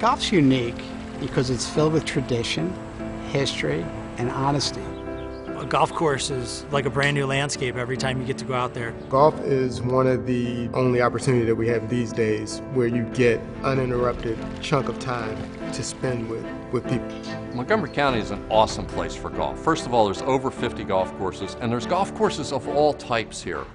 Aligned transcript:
Golf's 0.00 0.32
unique 0.32 0.82
because 1.20 1.50
it's 1.50 1.68
filled 1.68 1.92
with 1.92 2.06
tradition, 2.06 2.72
history, 3.32 3.84
and 4.16 4.30
honesty. 4.30 4.80
A 5.58 5.66
golf 5.66 5.92
course 5.92 6.30
is 6.30 6.64
like 6.70 6.86
a 6.86 6.90
brand 6.90 7.14
new 7.14 7.26
landscape 7.26 7.76
every 7.76 7.98
time 7.98 8.18
you 8.18 8.26
get 8.26 8.38
to 8.38 8.46
go 8.46 8.54
out 8.54 8.72
there. 8.72 8.92
Golf 9.10 9.38
is 9.42 9.82
one 9.82 10.06
of 10.06 10.24
the 10.24 10.70
only 10.72 11.02
opportunity 11.02 11.44
that 11.44 11.54
we 11.54 11.68
have 11.68 11.90
these 11.90 12.14
days 12.14 12.60
where 12.72 12.86
you 12.86 13.02
get 13.12 13.42
uninterrupted 13.62 14.38
chunk 14.62 14.88
of 14.88 14.98
time 15.00 15.36
to 15.70 15.82
spend 15.82 16.30
with, 16.30 16.46
with 16.72 16.82
people. 16.88 17.06
Montgomery 17.54 17.90
County 17.90 18.20
is 18.20 18.30
an 18.30 18.42
awesome 18.50 18.86
place 18.86 19.14
for 19.14 19.28
golf. 19.28 19.58
First 19.58 19.84
of 19.84 19.92
all, 19.92 20.06
there's 20.06 20.22
over 20.22 20.50
50 20.50 20.82
golf 20.84 21.14
courses, 21.18 21.58
and 21.60 21.70
there's 21.70 21.84
golf 21.84 22.14
courses 22.14 22.54
of 22.54 22.66
all 22.68 22.94
types 22.94 23.42
here. 23.42 23.66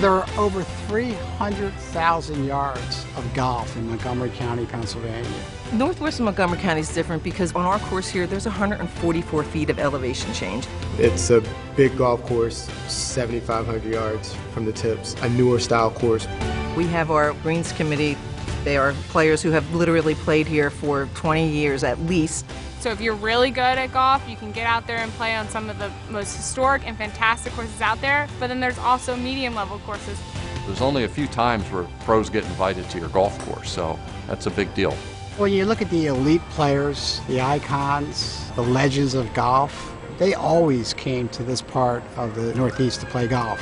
There 0.00 0.12
are 0.12 0.26
over 0.38 0.62
300,000 0.88 2.46
yards 2.46 3.04
of 3.18 3.34
golf 3.34 3.76
in 3.76 3.86
Montgomery 3.86 4.30
County, 4.30 4.64
Pennsylvania. 4.64 5.30
Northwestern 5.74 6.24
Montgomery 6.24 6.56
County 6.56 6.80
is 6.80 6.88
different 6.94 7.22
because 7.22 7.52
on 7.54 7.66
our 7.66 7.78
course 7.80 8.08
here, 8.08 8.26
there's 8.26 8.46
144 8.46 9.44
feet 9.44 9.68
of 9.68 9.78
elevation 9.78 10.32
change. 10.32 10.66
It's 10.96 11.28
a 11.28 11.42
big 11.76 11.98
golf 11.98 12.24
course, 12.24 12.70
7,500 12.88 13.84
yards 13.84 14.34
from 14.54 14.64
the 14.64 14.72
tips, 14.72 15.12
a 15.20 15.28
newer 15.28 15.58
style 15.58 15.90
course. 15.90 16.26
We 16.78 16.86
have 16.86 17.10
our 17.10 17.34
greens 17.42 17.70
committee. 17.72 18.16
They 18.64 18.76
are 18.76 18.92
players 19.08 19.42
who 19.42 19.50
have 19.50 19.74
literally 19.74 20.14
played 20.14 20.46
here 20.46 20.70
for 20.70 21.08
20 21.14 21.48
years 21.48 21.82
at 21.84 21.98
least. 22.00 22.44
So 22.80 22.90
if 22.90 23.00
you're 23.00 23.14
really 23.14 23.50
good 23.50 23.60
at 23.60 23.92
golf, 23.92 24.26
you 24.28 24.36
can 24.36 24.52
get 24.52 24.66
out 24.66 24.86
there 24.86 24.96
and 24.98 25.12
play 25.12 25.34
on 25.34 25.48
some 25.48 25.68
of 25.68 25.78
the 25.78 25.90
most 26.08 26.34
historic 26.36 26.86
and 26.86 26.96
fantastic 26.96 27.52
courses 27.52 27.80
out 27.80 28.00
there. 28.00 28.26
But 28.38 28.46
then 28.46 28.58
there's 28.58 28.78
also 28.78 29.16
medium 29.16 29.54
level 29.54 29.78
courses. 29.80 30.18
There's 30.66 30.80
only 30.80 31.04
a 31.04 31.08
few 31.08 31.26
times 31.26 31.64
where 31.70 31.84
pros 32.00 32.30
get 32.30 32.44
invited 32.44 32.88
to 32.90 32.98
your 32.98 33.08
golf 33.08 33.38
course, 33.46 33.70
so 33.70 33.98
that's 34.26 34.46
a 34.46 34.50
big 34.50 34.72
deal. 34.74 34.92
When 35.36 35.52
you 35.52 35.64
look 35.64 35.82
at 35.82 35.90
the 35.90 36.06
elite 36.06 36.42
players, 36.50 37.20
the 37.28 37.40
icons, 37.40 38.50
the 38.56 38.62
legends 38.62 39.14
of 39.14 39.32
golf, 39.34 39.94
they 40.18 40.34
always 40.34 40.94
came 40.94 41.28
to 41.30 41.42
this 41.42 41.62
part 41.62 42.02
of 42.16 42.34
the 42.34 42.54
Northeast 42.54 43.00
to 43.00 43.06
play 43.06 43.26
golf. 43.26 43.60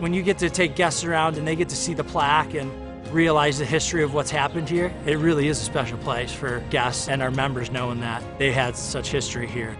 When 0.00 0.12
you 0.12 0.22
get 0.22 0.38
to 0.38 0.50
take 0.50 0.76
guests 0.76 1.02
around 1.02 1.38
and 1.38 1.46
they 1.46 1.56
get 1.56 1.68
to 1.70 1.76
see 1.76 1.94
the 1.94 2.04
plaque 2.04 2.54
and 2.54 2.70
realize 3.10 3.58
the 3.58 3.64
history 3.64 4.02
of 4.02 4.14
what's 4.14 4.30
happened 4.30 4.68
here, 4.68 4.92
it 5.06 5.18
really 5.18 5.48
is 5.48 5.60
a 5.60 5.64
special 5.64 5.98
place 5.98 6.32
for 6.32 6.60
guests 6.70 7.08
and 7.08 7.22
our 7.22 7.30
members 7.30 7.70
knowing 7.70 8.00
that 8.00 8.22
they 8.38 8.52
had 8.52 8.76
such 8.76 9.08
history 9.08 9.46
here. 9.46 9.76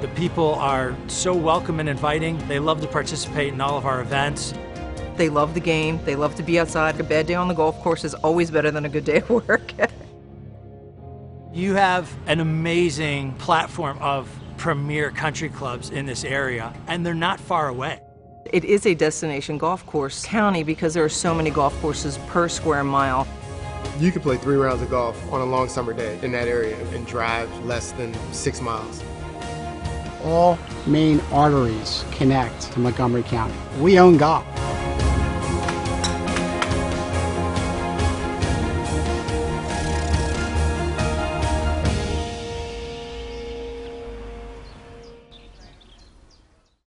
The 0.00 0.08
people 0.08 0.54
are 0.56 0.96
so 1.06 1.34
welcome 1.34 1.80
and 1.80 1.88
inviting. 1.88 2.36
They 2.48 2.58
love 2.58 2.80
to 2.80 2.88
participate 2.88 3.52
in 3.52 3.60
all 3.60 3.78
of 3.78 3.86
our 3.86 4.00
events. 4.00 4.52
They 5.16 5.28
love 5.28 5.54
the 5.54 5.60
game. 5.60 6.00
They 6.04 6.16
love 6.16 6.34
to 6.36 6.42
be 6.42 6.58
outside. 6.58 6.98
A 6.98 7.04
bad 7.04 7.26
day 7.26 7.34
on 7.34 7.48
the 7.48 7.54
golf 7.54 7.78
course 7.80 8.04
is 8.04 8.14
always 8.14 8.50
better 8.50 8.70
than 8.70 8.84
a 8.84 8.88
good 8.88 9.04
day 9.04 9.16
at 9.18 9.28
work. 9.28 9.72
You 11.52 11.74
have 11.74 12.10
an 12.28 12.40
amazing 12.40 13.34
platform 13.34 13.98
of 14.00 14.26
premier 14.56 15.10
country 15.10 15.50
clubs 15.50 15.90
in 15.90 16.06
this 16.06 16.24
area, 16.24 16.72
and 16.86 17.04
they're 17.04 17.12
not 17.12 17.38
far 17.38 17.68
away. 17.68 18.00
It 18.46 18.64
is 18.64 18.86
a 18.86 18.94
destination 18.94 19.58
golf 19.58 19.84
course 19.86 20.24
county 20.24 20.62
because 20.62 20.94
there 20.94 21.04
are 21.04 21.08
so 21.08 21.34
many 21.34 21.50
golf 21.50 21.78
courses 21.80 22.18
per 22.26 22.48
square 22.48 22.84
mile. 22.84 23.26
You 23.98 24.10
could 24.10 24.22
play 24.22 24.36
three 24.36 24.56
rounds 24.56 24.82
of 24.82 24.90
golf 24.90 25.32
on 25.32 25.40
a 25.40 25.44
long 25.44 25.68
summer 25.68 25.92
day 25.92 26.18
in 26.22 26.32
that 26.32 26.48
area 26.48 26.76
and 26.94 27.06
drive 27.06 27.50
less 27.64 27.92
than 27.92 28.14
six 28.32 28.60
miles. 28.60 29.02
All 30.24 30.58
main 30.86 31.20
arteries 31.32 32.04
connect 32.12 32.72
to 32.72 32.80
Montgomery 32.80 33.22
County. 33.24 33.54
We 33.80 33.98
own 33.98 34.16
golf. 34.16 34.46